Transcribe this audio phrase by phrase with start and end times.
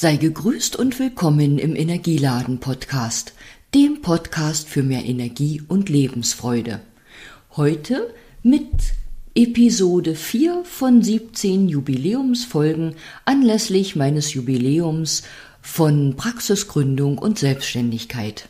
[0.00, 3.32] Sei gegrüßt und willkommen im Energieladen Podcast,
[3.74, 6.78] dem Podcast für mehr Energie und Lebensfreude.
[7.56, 8.14] Heute
[8.44, 8.70] mit
[9.34, 15.24] Episode 4 von 17 Jubiläumsfolgen anlässlich meines Jubiläums
[15.62, 18.48] von Praxisgründung und Selbstständigkeit.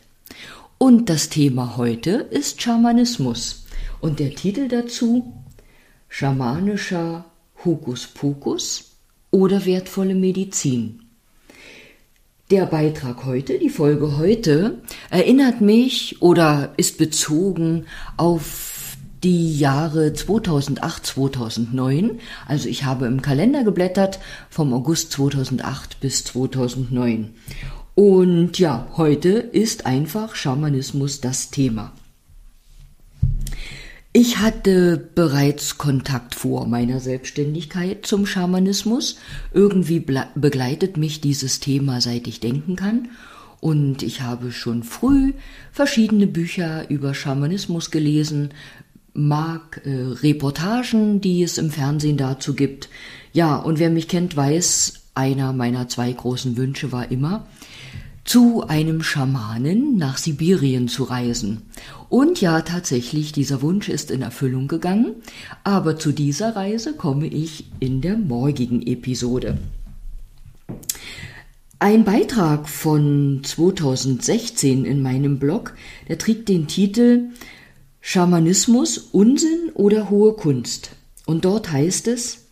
[0.76, 3.64] Und das Thema heute ist Schamanismus
[4.02, 5.32] und der Titel dazu
[6.10, 7.24] Schamanischer
[7.64, 8.96] Hokuspokus
[9.30, 11.07] oder wertvolle Medizin.
[12.50, 14.78] Der Beitrag heute, die Folge heute,
[15.10, 17.84] erinnert mich oder ist bezogen
[18.16, 22.20] auf die Jahre 2008, 2009.
[22.46, 27.34] Also ich habe im Kalender geblättert vom August 2008 bis 2009.
[27.94, 31.92] Und ja, heute ist einfach Schamanismus das Thema.
[34.20, 39.16] Ich hatte bereits Kontakt vor meiner Selbstständigkeit zum Schamanismus.
[39.54, 43.10] Irgendwie begleitet mich dieses Thema, seit ich denken kann.
[43.60, 45.34] Und ich habe schon früh
[45.70, 48.50] verschiedene Bücher über Schamanismus gelesen,
[49.14, 52.88] mag äh, Reportagen, die es im Fernsehen dazu gibt.
[53.32, 57.46] Ja, und wer mich kennt, weiß, einer meiner zwei großen Wünsche war immer,
[58.28, 61.62] zu einem Schamanen nach Sibirien zu reisen.
[62.10, 65.14] Und ja, tatsächlich, dieser Wunsch ist in Erfüllung gegangen,
[65.64, 69.56] aber zu dieser Reise komme ich in der morgigen Episode.
[71.78, 75.72] Ein Beitrag von 2016 in meinem Blog,
[76.08, 77.30] der trägt den Titel
[78.02, 80.90] Schamanismus, Unsinn oder hohe Kunst.
[81.24, 82.48] Und dort heißt es,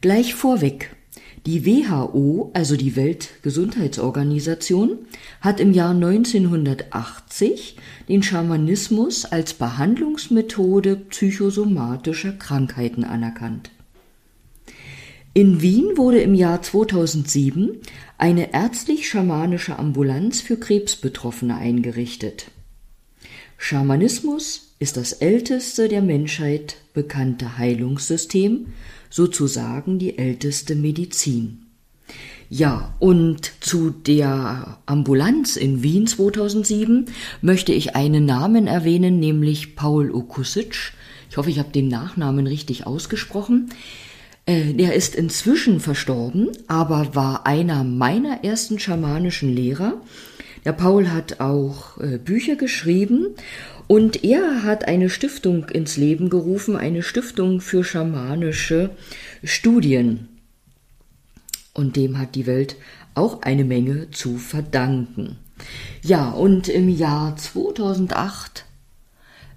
[0.00, 0.96] gleich vorweg,
[1.46, 4.98] die WHO, also die Weltgesundheitsorganisation,
[5.40, 7.76] hat im Jahr 1980
[8.08, 13.70] den Schamanismus als Behandlungsmethode psychosomatischer Krankheiten anerkannt.
[15.32, 17.78] In Wien wurde im Jahr 2007
[18.18, 22.50] eine ärztlich-schamanische Ambulanz für Krebsbetroffene eingerichtet.
[23.56, 28.72] Schamanismus ist das älteste der Menschheit bekannte Heilungssystem
[29.10, 31.66] sozusagen die älteste Medizin.
[32.48, 37.06] Ja, und zu der Ambulanz in Wien 2007
[37.42, 40.94] möchte ich einen Namen erwähnen, nämlich Paul Okusic.
[41.28, 43.68] Ich hoffe, ich habe den Nachnamen richtig ausgesprochen.
[44.46, 50.00] Äh, der ist inzwischen verstorben, aber war einer meiner ersten schamanischen Lehrer.
[50.64, 53.28] Der Paul hat auch äh, Bücher geschrieben
[53.90, 58.90] und er hat eine Stiftung ins Leben gerufen, eine Stiftung für schamanische
[59.42, 60.28] Studien.
[61.74, 62.76] Und dem hat die Welt
[63.16, 65.38] auch eine Menge zu verdanken.
[66.04, 68.64] Ja, und im Jahr 2008,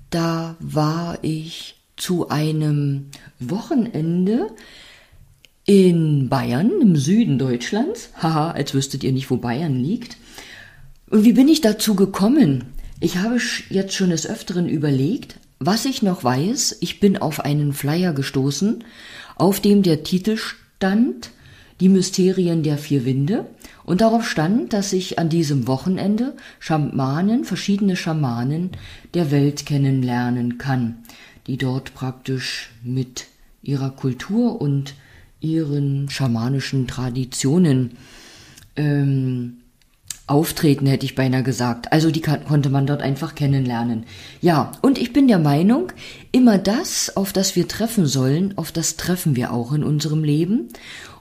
[0.09, 4.47] da war ich zu einem Wochenende
[5.63, 8.09] in Bayern, im Süden Deutschlands.
[8.19, 10.17] Haha, als wüsstet ihr nicht, wo Bayern liegt.
[11.11, 12.73] Und wie bin ich dazu gekommen?
[13.03, 13.37] Ich habe
[13.69, 18.81] jetzt schon des Öfteren überlegt, was ich noch weiß, ich bin auf einen Flyer gestoßen,
[19.35, 21.31] auf dem der Titel stand
[21.81, 23.45] Die Mysterien der vier Winde.
[23.83, 28.69] Und darauf stand, dass ich an diesem Wochenende Schamanen, verschiedene Schamanen
[29.13, 30.99] der Welt kennenlernen kann,
[31.45, 33.25] die dort praktisch mit
[33.61, 34.93] ihrer Kultur und
[35.41, 37.97] ihren schamanischen Traditionen
[38.77, 39.57] ähm,
[40.33, 41.93] auftreten, hätte ich beinahe gesagt.
[41.93, 44.03] Also die konnte man dort einfach kennenlernen.
[44.41, 45.91] Ja, und ich bin der Meinung,
[46.31, 50.69] immer das, auf das wir treffen sollen, auf das treffen wir auch in unserem Leben.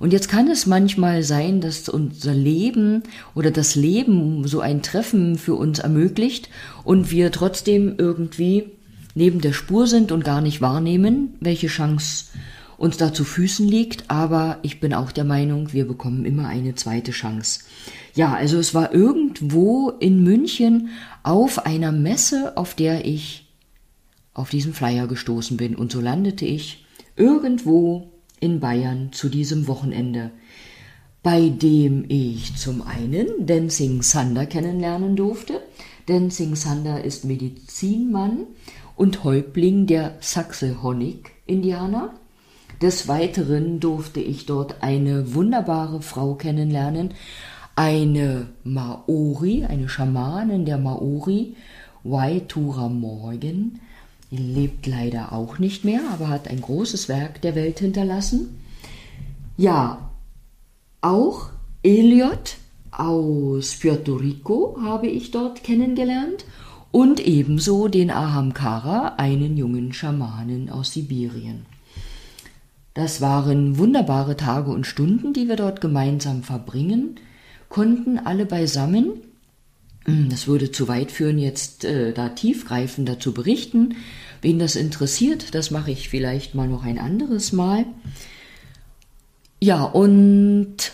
[0.00, 3.02] Und jetzt kann es manchmal sein, dass unser Leben
[3.34, 6.48] oder das Leben so ein Treffen für uns ermöglicht
[6.82, 8.64] und wir trotzdem irgendwie
[9.14, 12.24] neben der Spur sind und gar nicht wahrnehmen, welche Chance
[12.82, 16.74] uns da zu Füßen liegt, aber ich bin auch der Meinung, wir bekommen immer eine
[16.74, 17.60] zweite Chance.
[18.12, 20.88] Ja, also es war irgendwo in München
[21.22, 23.46] auf einer Messe, auf der ich
[24.34, 26.84] auf diesen Flyer gestoßen bin und so landete ich
[27.14, 28.10] irgendwo
[28.40, 30.32] in Bayern zu diesem Wochenende,
[31.22, 35.62] bei dem ich zum einen Dancing Sander kennenlernen durfte.
[36.06, 38.38] Dancing Sander ist Medizinmann
[38.96, 42.14] und Häuptling der Saxe-Honig-Indianer.
[42.80, 47.14] Des Weiteren durfte ich dort eine wunderbare Frau kennenlernen,
[47.76, 51.54] eine Maori, eine Schamanin der Maori,
[52.04, 53.80] Waitura Morgan,
[54.30, 58.58] die lebt leider auch nicht mehr, aber hat ein großes Werk der Welt hinterlassen.
[59.56, 60.10] Ja,
[61.00, 61.50] auch
[61.82, 62.56] Eliot
[62.90, 66.44] aus Puerto Rico habe ich dort kennengelernt
[66.90, 71.66] und ebenso den Ahamkara, einen jungen Schamanen aus Sibirien.
[72.94, 77.18] Das waren wunderbare Tage und Stunden, die wir dort gemeinsam verbringen
[77.72, 79.22] konnten alle beisammen,
[80.04, 83.96] hm, das würde zu weit führen, jetzt äh, da tiefgreifender zu berichten.
[84.42, 87.86] Wen das interessiert, das mache ich vielleicht mal noch ein anderes Mal.
[89.60, 90.92] Ja, und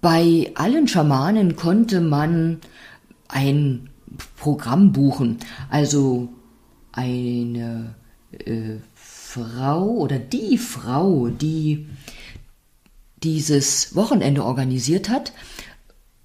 [0.00, 2.58] bei allen Schamanen konnte man
[3.28, 3.90] ein
[4.36, 5.38] Programm buchen.
[5.68, 6.28] Also
[6.92, 7.94] eine
[8.32, 8.78] äh,
[9.30, 11.86] Frau oder die Frau, die
[13.22, 15.32] dieses Wochenende organisiert hat,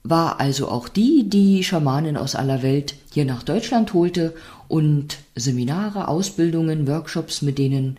[0.02, 4.34] war also auch die, die Schamanen aus aller Welt hier nach Deutschland holte
[4.68, 7.98] und Seminare, Ausbildungen, Workshops mit denen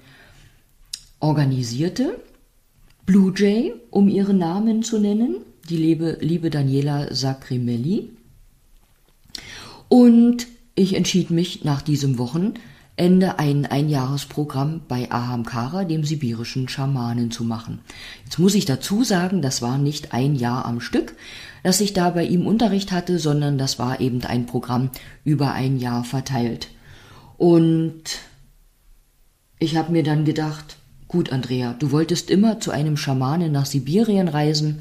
[1.20, 2.18] organisierte.
[3.04, 5.36] Blue Jay, um ihren Namen zu nennen,
[5.70, 8.10] die liebe, liebe Daniela Sacrimelli.
[9.88, 12.60] Und ich entschied mich nach diesem Wochenende
[12.98, 17.80] ein Einjahresprogramm bei Ahamkara, dem sibirischen Schamanen, zu machen.
[18.24, 21.14] Jetzt muss ich dazu sagen, das war nicht ein Jahr am Stück,
[21.62, 24.90] dass ich da bei ihm Unterricht hatte, sondern das war eben ein Programm
[25.24, 26.68] über ein Jahr verteilt.
[27.36, 28.02] Und
[29.58, 30.76] ich habe mir dann gedacht,
[31.08, 34.80] Gut, Andrea, du wolltest immer zu einem Schamanen nach Sibirien reisen.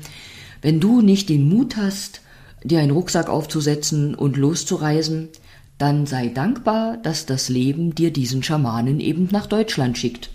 [0.62, 2.22] Wenn du nicht den Mut hast,
[2.64, 5.30] dir einen Rucksack aufzusetzen und loszureisen,
[5.78, 10.30] dann sei dankbar, dass das Leben dir diesen Schamanen eben nach Deutschland schickt.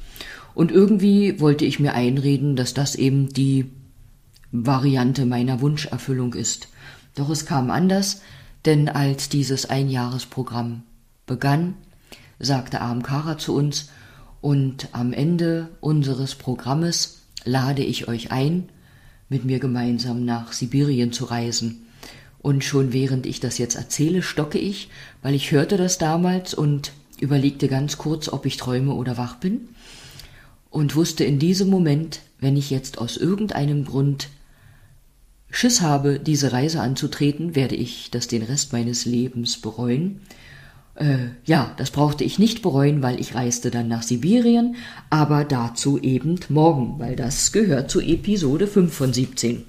[0.54, 3.70] Und irgendwie wollte ich mir einreden, dass das eben die
[4.52, 6.68] Variante meiner Wunscherfüllung ist.
[7.14, 8.22] Doch es kam anders,
[8.64, 10.82] denn als dieses Einjahresprogramm
[11.26, 11.74] begann,
[12.38, 13.90] sagte Amkara zu uns,
[14.40, 18.70] und am Ende unseres Programmes lade ich euch ein,
[19.28, 21.86] mit mir gemeinsam nach Sibirien zu reisen.
[22.40, 24.88] Und schon während ich das jetzt erzähle, stocke ich,
[25.22, 29.68] weil ich hörte das damals und überlegte ganz kurz, ob ich träume oder wach bin,
[30.70, 34.28] und wusste in diesem Moment, wenn ich jetzt aus irgendeinem Grund
[35.50, 40.20] Schiss habe, diese Reise anzutreten, werde ich das den Rest meines Lebens bereuen,
[40.94, 44.76] äh, ja, das brauchte ich nicht bereuen, weil ich reiste dann nach Sibirien,
[45.08, 49.64] aber dazu eben morgen, weil das gehört zu Episode 5 von 17.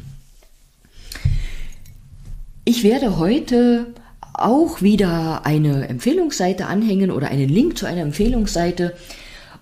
[2.63, 3.87] Ich werde heute
[4.33, 8.95] auch wieder eine Empfehlungsseite anhängen oder einen Link zu einer Empfehlungsseite,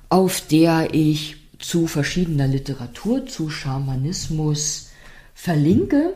[0.10, 4.90] auf der ich zu verschiedener Literatur, zu Schamanismus
[5.34, 6.14] verlinke.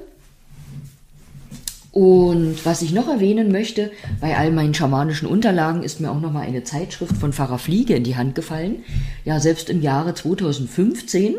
[1.91, 6.33] Und was ich noch erwähnen möchte, bei all meinen schamanischen Unterlagen ist mir auch noch
[6.33, 8.83] mal eine Zeitschrift von Pfarrer Fliege in die Hand gefallen.
[9.23, 11.35] Ja, selbst im Jahre 2015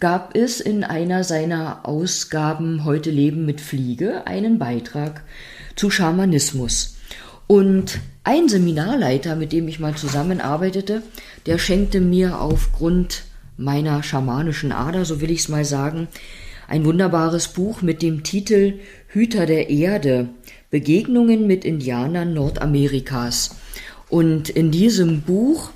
[0.00, 5.22] gab es in einer seiner Ausgaben Heute Leben mit Fliege einen Beitrag
[5.74, 6.96] zu Schamanismus.
[7.46, 11.02] Und ein Seminarleiter, mit dem ich mal zusammenarbeitete,
[11.46, 13.24] der schenkte mir aufgrund
[13.56, 16.08] meiner schamanischen Ader, so will ich es mal sagen,
[16.68, 18.74] ein wunderbares Buch mit dem Titel
[19.08, 20.28] Hüter der Erde,
[20.70, 23.56] Begegnungen mit Indianern Nordamerikas.
[24.08, 25.70] Und in diesem Buch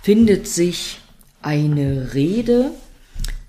[0.00, 1.00] findet sich
[1.42, 2.70] eine Rede,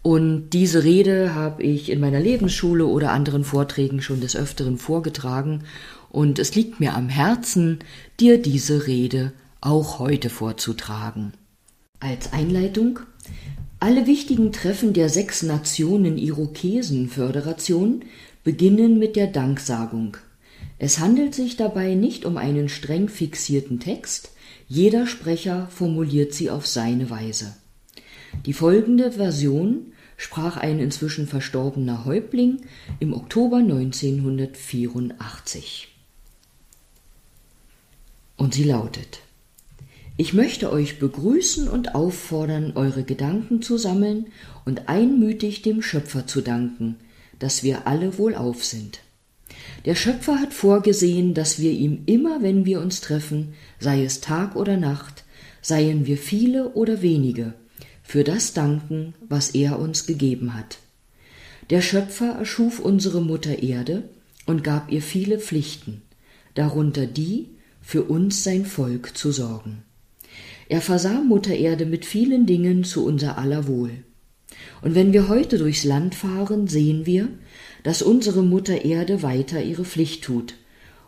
[0.06, 5.63] und diese Rede habe ich in meiner Lebensschule oder anderen Vorträgen schon des Öfteren vorgetragen,
[6.12, 7.80] und es liegt mir am Herzen,
[8.19, 11.34] dir diese Rede auch heute vorzutragen.
[12.00, 13.00] Als Einleitung
[13.80, 18.04] alle wichtigen Treffen der sechs Nationen Irokesen-Föderation
[18.44, 20.18] beginnen mit der Danksagung.
[20.78, 24.33] Es handelt sich dabei nicht um einen streng fixierten Text,
[24.68, 27.56] jeder Sprecher formuliert sie auf seine Weise.
[28.45, 32.62] Die folgende Version sprach ein inzwischen verstorbener Häuptling
[33.00, 35.90] im Oktober 1984.
[38.38, 39.22] Und sie lautet
[40.18, 44.28] ich möchte euch begrüßen und auffordern, eure Gedanken zu sammeln
[44.64, 46.95] und einmütig dem Schöpfer zu danken,
[47.38, 49.02] dass wir alle wohlauf sind.
[49.84, 54.56] Der Schöpfer hat vorgesehen, dass wir ihm immer, wenn wir uns treffen, sei es Tag
[54.56, 55.26] oder Nacht,
[55.62, 57.54] seien wir viele oder wenige,
[58.06, 60.78] für das danken, was er uns gegeben hat.
[61.71, 64.07] Der Schöpfer erschuf unsere Mutter Erde
[64.45, 66.04] und gab ihr viele Pflichten,
[66.54, 67.50] darunter die,
[67.81, 69.83] für uns sein Volk zu sorgen.
[70.69, 73.92] Er versah Mutter Erde mit vielen Dingen zu unser aller Wohl.
[74.81, 77.28] Und wenn wir heute durchs Land fahren, sehen wir,
[77.83, 80.56] dass unsere Mutter Erde weiter ihre Pflicht tut,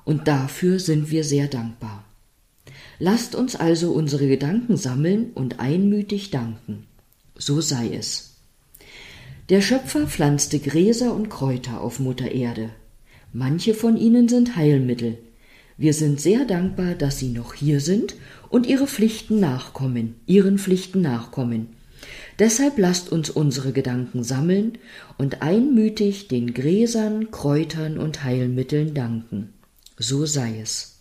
[0.03, 2.03] und dafür sind wir sehr dankbar.
[2.99, 6.86] Lasst uns also unsere Gedanken sammeln und einmütig danken.
[7.37, 8.35] So sei es.
[9.49, 12.71] Der Schöpfer pflanzte Gräser und Kräuter auf Mutter Erde.
[13.31, 15.19] Manche von ihnen sind Heilmittel.
[15.77, 18.15] Wir sind sehr dankbar, dass sie noch hier sind
[18.49, 21.67] und ihre Pflichten nachkommen, ihren Pflichten nachkommen.
[22.39, 24.77] Deshalb lasst uns unsere Gedanken sammeln
[25.17, 29.53] und einmütig den Gräsern, Kräutern und Heilmitteln danken.
[29.97, 30.99] So sei es.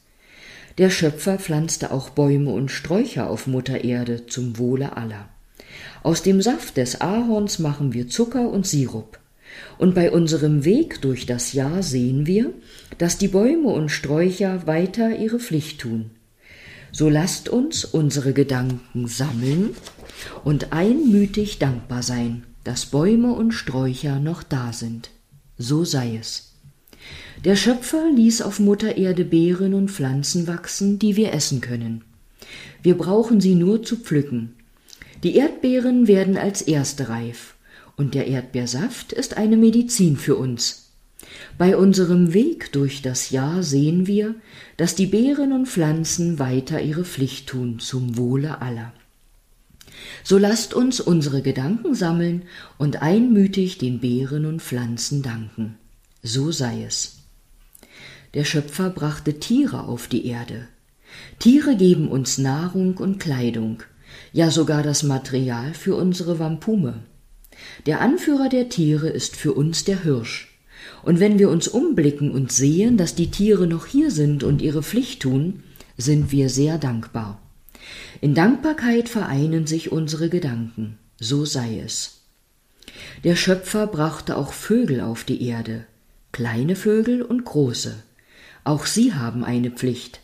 [0.79, 5.29] Der Schöpfer pflanzte auch Bäume und Sträucher auf Mutter Erde zum Wohle aller.
[6.03, 9.19] Aus dem Saft des Ahorns machen wir Zucker und Sirup.
[9.79, 12.53] Und bei unserem Weg durch das Jahr sehen wir,
[12.99, 16.11] dass die Bäume und Sträucher weiter ihre Pflicht tun.
[16.93, 19.71] So lasst uns unsere Gedanken sammeln
[20.45, 25.11] und einmütig dankbar sein, dass Bäume und Sträucher noch da sind.
[25.59, 26.55] So sei es.
[27.45, 32.03] Der Schöpfer ließ auf Mutter Erde Beeren und Pflanzen wachsen, die wir essen können.
[32.83, 34.56] Wir brauchen sie nur zu pflücken.
[35.23, 37.55] Die Erdbeeren werden als erste reif
[37.97, 40.93] und der Erdbeersaft ist eine Medizin für uns.
[41.59, 44.35] Bei unserem Weg durch das Jahr sehen wir,
[44.77, 48.93] dass die Beeren und Pflanzen weiter ihre Pflicht tun zum Wohle aller.
[50.23, 52.43] So lasst uns unsere Gedanken sammeln
[52.77, 55.77] und einmütig den Beeren und Pflanzen danken.
[56.23, 57.19] So sei es.
[58.35, 60.69] Der Schöpfer brachte Tiere auf die Erde.
[61.39, 63.83] Tiere geben uns Nahrung und Kleidung,
[64.33, 67.03] ja sogar das Material für unsere Wampume.
[67.87, 70.59] Der Anführer der Tiere ist für uns der Hirsch.
[71.03, 74.83] Und wenn wir uns umblicken und sehen, dass die Tiere noch hier sind und ihre
[74.83, 75.63] Pflicht tun,
[75.97, 77.41] sind wir sehr dankbar.
[78.21, 82.23] In Dankbarkeit vereinen sich unsere Gedanken, so sei es.
[83.25, 85.87] Der Schöpfer brachte auch Vögel auf die Erde,
[86.33, 87.95] kleine Vögel und große.
[88.65, 90.21] Auch sie haben eine Pflicht.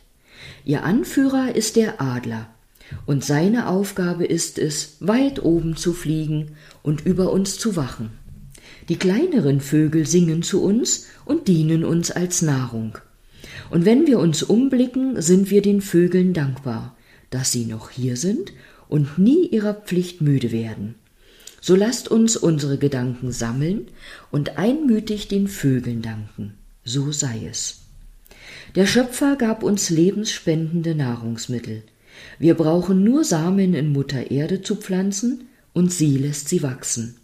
[0.64, 2.51] Ihr Anführer ist der Adler,
[3.06, 8.10] und seine Aufgabe ist es, weit oben zu fliegen und über uns zu wachen.
[8.88, 12.98] Die kleineren Vögel singen zu uns und dienen uns als Nahrung.
[13.70, 16.96] Und wenn wir uns umblicken, sind wir den Vögeln dankbar,
[17.30, 18.52] dass sie noch hier sind
[18.88, 20.96] und nie ihrer Pflicht müde werden.
[21.60, 23.86] So lasst uns unsere Gedanken sammeln
[24.30, 26.54] und einmütig den Vögeln danken.
[26.84, 27.82] So sei es.
[28.74, 31.84] Der Schöpfer gab uns lebensspendende Nahrungsmittel.
[32.38, 37.16] Wir brauchen nur Samen in Mutter Erde zu pflanzen, und sie lässt sie wachsen.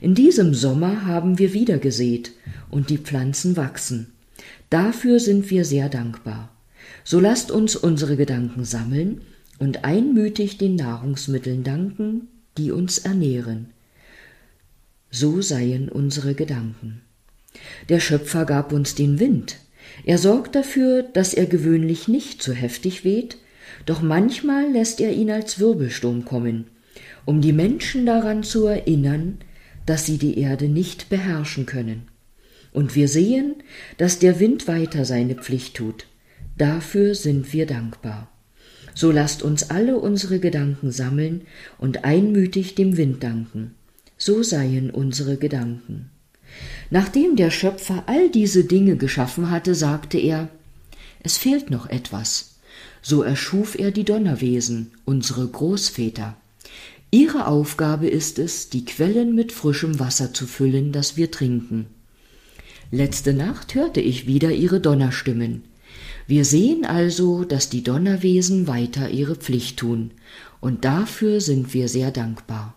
[0.00, 2.32] In diesem Sommer haben wir wieder gesät,
[2.70, 4.12] und die Pflanzen wachsen.
[4.70, 6.50] Dafür sind wir sehr dankbar.
[7.04, 9.22] So lasst uns unsere Gedanken sammeln
[9.58, 12.28] und einmütig den Nahrungsmitteln danken,
[12.58, 13.70] die uns ernähren.
[15.10, 17.02] So seien unsere Gedanken.
[17.88, 19.58] Der Schöpfer gab uns den Wind.
[20.04, 23.38] Er sorgt dafür, dass er gewöhnlich nicht so heftig weht,
[23.86, 26.66] doch manchmal lässt er ihn als Wirbelsturm kommen,
[27.24, 29.38] um die Menschen daran zu erinnern,
[29.86, 32.08] dass sie die Erde nicht beherrschen können.
[32.72, 33.56] Und wir sehen,
[33.98, 36.06] dass der Wind weiter seine Pflicht tut.
[36.58, 38.30] Dafür sind wir dankbar.
[38.94, 41.42] So lasst uns alle unsere Gedanken sammeln
[41.78, 43.74] und einmütig dem Wind danken.
[44.16, 46.10] So seien unsere Gedanken.
[46.90, 50.48] Nachdem der Schöpfer all diese Dinge geschaffen hatte, sagte er,
[51.22, 52.53] es fehlt noch etwas.
[53.06, 56.38] So erschuf er die Donnerwesen, unsere Großväter.
[57.10, 61.84] Ihre Aufgabe ist es, die Quellen mit frischem Wasser zu füllen, das wir trinken.
[62.90, 65.64] Letzte Nacht hörte ich wieder ihre Donnerstimmen.
[66.26, 70.12] Wir sehen also, dass die Donnerwesen weiter ihre Pflicht tun,
[70.62, 72.74] und dafür sind wir sehr dankbar.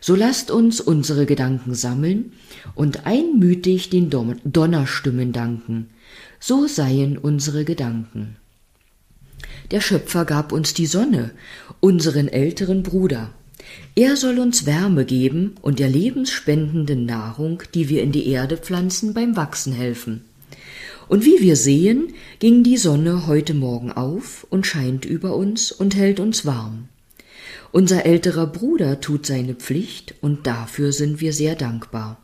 [0.00, 2.32] So lasst uns unsere Gedanken sammeln
[2.74, 5.90] und einmütig den Donnerstimmen danken.
[6.40, 8.39] So seien unsere Gedanken.
[9.70, 11.30] Der Schöpfer gab uns die Sonne,
[11.78, 13.30] unseren älteren Bruder.
[13.94, 19.14] Er soll uns Wärme geben und der lebensspendenden Nahrung, die wir in die Erde pflanzen,
[19.14, 20.24] beim Wachsen helfen.
[21.06, 25.94] Und wie wir sehen, ging die Sonne heute Morgen auf und scheint über uns und
[25.94, 26.88] hält uns warm.
[27.70, 32.20] Unser älterer Bruder tut seine Pflicht und dafür sind wir sehr dankbar.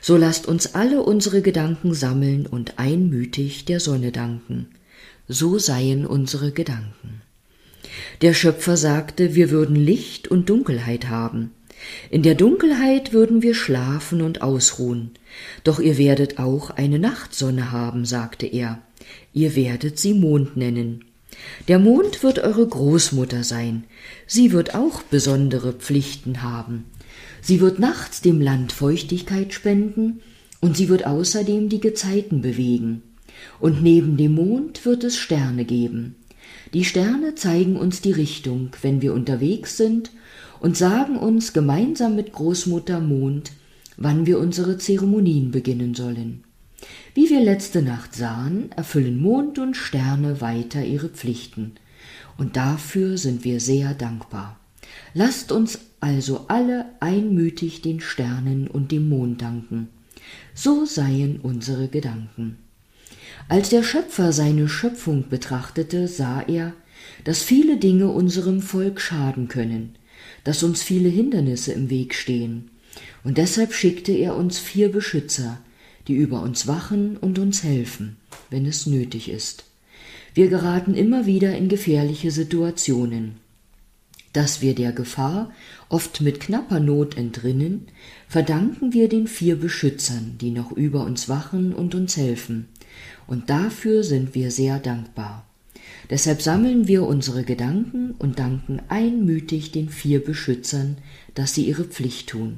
[0.00, 4.68] So lasst uns alle unsere Gedanken sammeln und einmütig der Sonne danken
[5.30, 7.22] so seien unsere Gedanken.
[8.20, 11.52] Der Schöpfer sagte, wir würden Licht und Dunkelheit haben.
[12.10, 15.12] In der Dunkelheit würden wir schlafen und ausruhen.
[15.62, 18.82] Doch ihr werdet auch eine Nachtsonne haben, sagte er.
[19.32, 21.04] Ihr werdet sie Mond nennen.
[21.68, 23.84] Der Mond wird eure Großmutter sein.
[24.26, 26.86] Sie wird auch besondere Pflichten haben.
[27.40, 30.20] Sie wird nachts dem Land Feuchtigkeit spenden
[30.60, 33.02] und sie wird außerdem die Gezeiten bewegen.
[33.58, 36.16] Und neben dem Mond wird es Sterne geben.
[36.72, 40.10] Die Sterne zeigen uns die Richtung, wenn wir unterwegs sind,
[40.60, 43.52] und sagen uns gemeinsam mit Großmutter Mond,
[43.96, 46.44] wann wir unsere Zeremonien beginnen sollen.
[47.14, 51.72] Wie wir letzte Nacht sahen, erfüllen Mond und Sterne weiter ihre Pflichten,
[52.38, 54.58] und dafür sind wir sehr dankbar.
[55.12, 59.88] Lasst uns also alle einmütig den Sternen und dem Mond danken.
[60.54, 62.58] So seien unsere Gedanken.
[63.48, 66.72] Als der Schöpfer seine Schöpfung betrachtete, sah er,
[67.24, 69.96] dass viele Dinge unserem Volk schaden können,
[70.44, 72.70] dass uns viele Hindernisse im Weg stehen,
[73.24, 75.58] und deshalb schickte er uns vier Beschützer,
[76.08, 78.16] die über uns wachen und uns helfen,
[78.48, 79.64] wenn es nötig ist.
[80.34, 83.36] Wir geraten immer wieder in gefährliche Situationen.
[84.32, 85.50] Dass wir der Gefahr
[85.88, 87.88] oft mit knapper Not entrinnen,
[88.28, 92.68] verdanken wir den vier Beschützern, die noch über uns wachen und uns helfen,
[93.30, 95.46] und dafür sind wir sehr dankbar.
[96.10, 100.98] Deshalb sammeln wir unsere Gedanken und danken einmütig den vier Beschützern,
[101.36, 102.56] dass sie ihre Pflicht tun.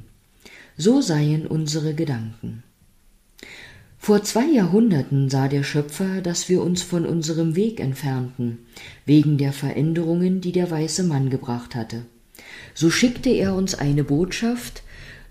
[0.79, 2.63] So seien unsere Gedanken.
[3.99, 8.59] Vor zwei Jahrhunderten sah der Schöpfer, dass wir uns von unserem Weg entfernten,
[9.05, 12.07] wegen der Veränderungen, die der weiße Mann gebracht hatte.
[12.73, 14.83] So schickte er uns eine Botschaft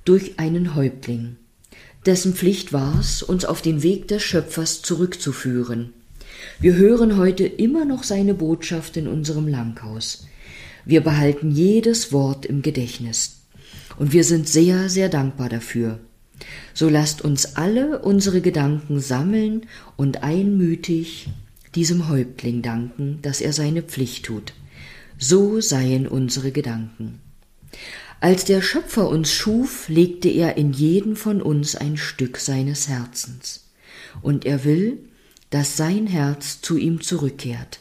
[0.05, 1.38] durch einen Häuptling,
[2.05, 5.93] dessen Pflicht war's, uns auf den Weg des Schöpfers zurückzuführen.
[6.60, 10.25] Wir hören heute immer noch seine Botschaft in unserem Langhaus.
[10.86, 13.41] Wir behalten jedes Wort im Gedächtnis.
[13.98, 16.00] Und wir sind sehr, sehr dankbar dafür.
[16.74, 21.29] So lasst uns alle unsere Gedanken sammeln und einmütig
[21.75, 24.53] diesem Häuptling danken, dass er seine Pflicht tut.
[25.17, 27.20] So seien unsere Gedanken.
[28.22, 33.72] Als der Schöpfer uns schuf, legte er in jeden von uns ein Stück seines Herzens.
[34.22, 35.00] Und er will,
[35.50, 37.80] dass sein Herz zu ihm zurückkehrt.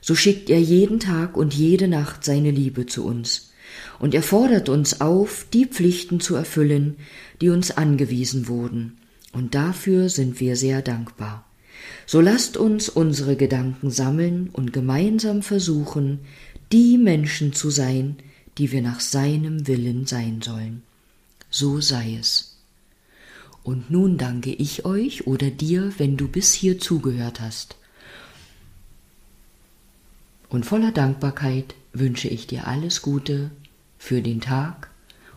[0.00, 3.50] So schickt er jeden Tag und jede Nacht seine Liebe zu uns.
[3.98, 6.96] Und er fordert uns auf, die Pflichten zu erfüllen,
[7.42, 8.96] die uns angewiesen wurden.
[9.34, 11.44] Und dafür sind wir sehr dankbar.
[12.06, 16.20] So lasst uns unsere Gedanken sammeln und gemeinsam versuchen,
[16.72, 18.16] die Menschen zu sein,
[18.58, 20.82] die wir nach seinem Willen sein sollen.
[21.50, 22.56] So sei es.
[23.62, 27.76] Und nun danke ich euch oder dir, wenn du bis hier zugehört hast.
[30.48, 33.50] Und voller Dankbarkeit wünsche ich dir alles Gute
[33.98, 34.90] für den Tag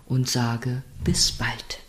[0.06, 1.80] und sage bis bald.